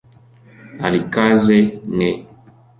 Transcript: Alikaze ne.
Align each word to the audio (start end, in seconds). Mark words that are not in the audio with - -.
Alikaze 0.85 1.57
ne. 1.97 2.09